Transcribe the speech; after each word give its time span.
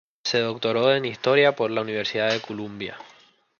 Se 0.23 0.39
doctoró 0.39 0.95
en 0.95 1.05
Historia 1.05 1.55
por 1.55 1.69
la 1.69 1.81
Universidad 1.81 2.31
de 2.31 2.39
Columbia. 2.41 2.97